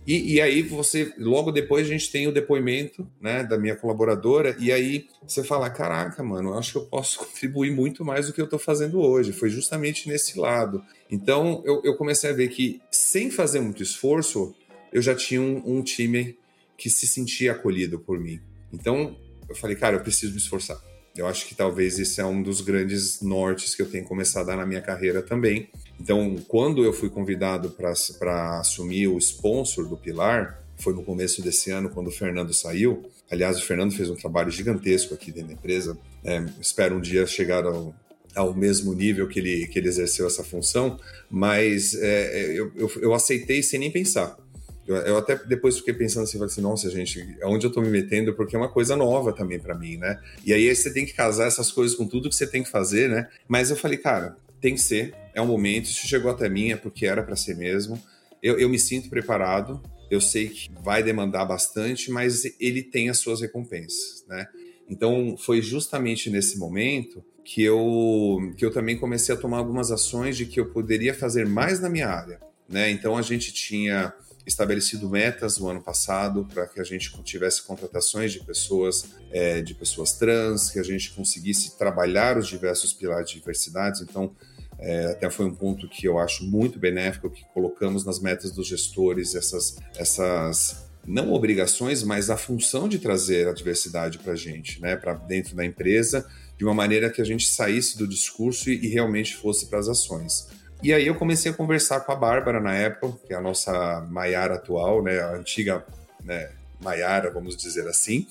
[0.05, 4.55] e, e, aí você, logo depois a gente tem o depoimento, né, da minha colaboradora,
[4.59, 8.41] e aí você fala, caraca, mano, acho que eu posso contribuir muito mais do que
[8.41, 9.31] eu estou fazendo hoje.
[9.31, 10.83] Foi justamente nesse lado.
[11.13, 14.55] Então eu, eu, comecei a ver que, sem fazer muito esforço,
[14.91, 16.35] eu já tinha um, um time
[16.75, 18.41] que se sentia acolhido por mim.
[18.73, 19.15] Então
[19.47, 20.81] eu falei, cara, eu preciso me esforçar.
[21.15, 24.55] Eu acho que talvez esse é um dos grandes nortes que eu tenho começado a
[24.55, 25.69] dar na minha carreira também.
[25.99, 31.69] Então, quando eu fui convidado para assumir o sponsor do Pilar, foi no começo desse
[31.69, 33.03] ano, quando o Fernando saiu.
[33.29, 35.95] Aliás, o Fernando fez um trabalho gigantesco aqui dentro da empresa.
[36.23, 37.93] É, espero um dia chegar ao,
[38.35, 43.13] ao mesmo nível que ele, que ele exerceu essa função, mas é, eu, eu, eu
[43.13, 44.37] aceitei sem nem pensar.
[44.85, 48.33] Eu, eu, até depois fiquei pensando assim, assim, nossa, gente, aonde eu tô me metendo?
[48.33, 50.19] Porque é uma coisa nova também para mim, né?
[50.45, 53.09] E aí você tem que casar essas coisas com tudo que você tem que fazer,
[53.09, 53.29] né?
[53.47, 56.75] Mas eu falei, cara, tem que ser, é um momento, isso chegou até mim, é
[56.75, 58.01] porque era para ser mesmo.
[58.41, 63.19] Eu, eu me sinto preparado, eu sei que vai demandar bastante, mas ele tem as
[63.19, 64.47] suas recompensas, né?
[64.89, 70.37] Então, foi justamente nesse momento que eu, que eu também comecei a tomar algumas ações
[70.37, 72.89] de que eu poderia fazer mais na minha área, né?
[72.89, 74.13] Então, a gente tinha
[74.45, 79.73] estabelecido metas no ano passado para que a gente tivesse contratações de pessoas é, de
[79.73, 84.03] pessoas trans, que a gente conseguisse trabalhar os diversos pilares de diversidade.
[84.03, 84.35] Então,
[84.79, 88.67] é, até foi um ponto que eu acho muito benéfico que colocamos nas metas dos
[88.67, 94.81] gestores essas, essas não obrigações, mas a função de trazer a diversidade para a gente,
[94.81, 96.25] né, para dentro da empresa,
[96.57, 99.87] de uma maneira que a gente saísse do discurso e, e realmente fosse para as
[99.87, 100.47] ações.
[100.81, 104.01] E aí eu comecei a conversar com a Bárbara na época, que é a nossa
[104.11, 105.85] Maiara atual, né, a antiga
[106.23, 108.27] né, Maiara, vamos dizer assim.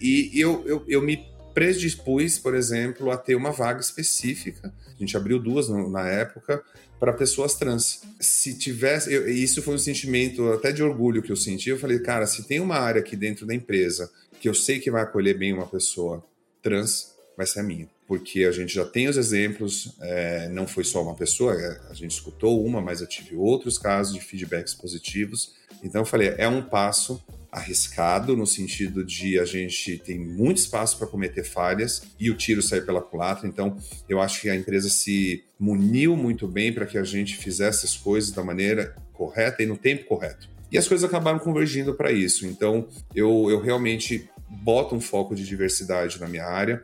[0.00, 4.72] E eu, eu, eu me predispus, por exemplo, a ter uma vaga específica.
[4.88, 6.62] A gente abriu duas na época
[6.98, 8.02] para pessoas trans.
[8.20, 11.68] Se tivesse, eu, isso foi um sentimento até de orgulho que eu senti.
[11.68, 14.10] Eu falei, cara, se tem uma área aqui dentro da empresa
[14.40, 16.24] que eu sei que vai acolher bem uma pessoa
[16.62, 20.84] trans, vai ser a minha porque a gente já tem os exemplos, é, não foi
[20.84, 24.74] só uma pessoa, é, a gente escutou uma, mas eu tive outros casos de feedbacks
[24.74, 25.54] positivos.
[25.82, 30.98] Então eu falei, é um passo arriscado no sentido de a gente tem muito espaço
[30.98, 33.48] para cometer falhas e o tiro sair pela culatra.
[33.48, 37.86] Então, eu acho que a empresa se muniu muito bem para que a gente fizesse
[37.86, 40.50] as coisas da maneira correta e no tempo correto.
[40.70, 42.46] E as coisas acabaram convergindo para isso.
[42.46, 46.82] Então, eu, eu realmente boto um foco de diversidade na minha área.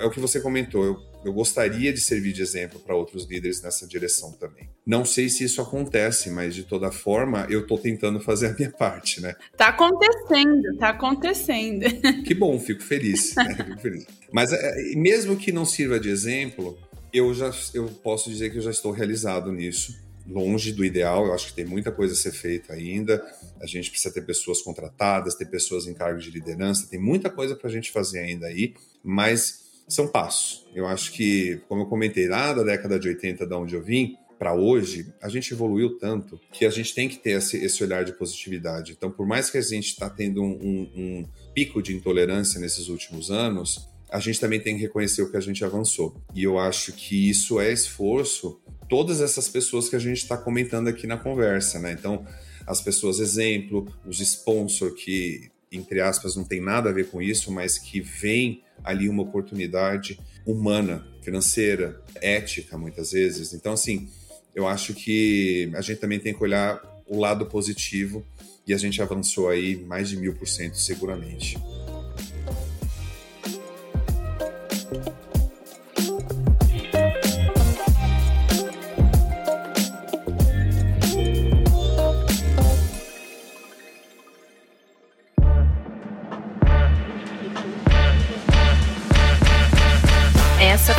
[0.00, 3.62] É o que você comentou, eu, eu gostaria de servir de exemplo para outros líderes
[3.62, 4.68] nessa direção também.
[4.86, 8.70] Não sei se isso acontece, mas de toda forma, eu estou tentando fazer a minha
[8.70, 9.34] parte, né?
[9.56, 11.86] Tá acontecendo, tá acontecendo.
[12.24, 13.34] Que bom, fico feliz.
[13.34, 13.54] Né?
[13.64, 14.06] Fico feliz.
[14.30, 16.78] Mas é, mesmo que não sirva de exemplo,
[17.12, 19.94] eu já eu posso dizer que eu já estou realizado nisso
[20.28, 23.24] longe do ideal, eu acho que tem muita coisa a ser feita ainda.
[23.60, 27.56] A gente precisa ter pessoas contratadas, ter pessoas em cargo de liderança, tem muita coisa
[27.56, 30.66] para a gente fazer ainda aí, mas são passos.
[30.74, 34.16] Eu acho que, como eu comentei lá da década de 80, da onde eu vim,
[34.38, 38.04] para hoje, a gente evoluiu tanto que a gente tem que ter esse, esse olhar
[38.04, 38.92] de positividade.
[38.92, 42.88] Então, por mais que a gente está tendo um, um, um pico de intolerância nesses
[42.88, 46.16] últimos anos, a gente também tem que reconhecer o que a gente avançou.
[46.34, 50.88] E eu acho que isso é esforço todas essas pessoas que a gente está comentando
[50.88, 51.92] aqui na conversa, né?
[51.92, 52.24] Então,
[52.66, 57.50] as pessoas exemplo, os sponsors que, entre aspas, não tem nada a ver com isso,
[57.50, 63.52] mas que vem ali uma oportunidade humana, financeira, ética, muitas vezes.
[63.52, 64.08] Então, assim,
[64.54, 68.24] eu acho que a gente também tem que olhar o lado positivo
[68.66, 71.56] e a gente avançou aí mais de mil por cento seguramente.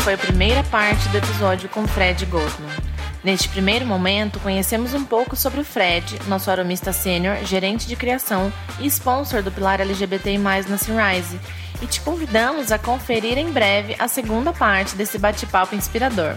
[0.10, 2.76] Foi a primeira parte do episódio com Fred Goldman.
[3.24, 8.52] Neste primeiro momento, conhecemos um pouco sobre o Fred, nosso aromista sênior, gerente de criação
[8.80, 11.40] e sponsor do pilar LGBTI+, na Sunrise,
[11.80, 16.34] e te convidamos a conferir em breve a segunda parte desse bate-papo inspirador.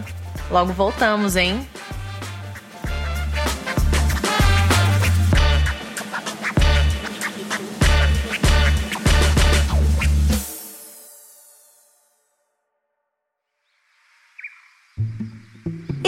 [0.50, 1.66] Logo voltamos, hein?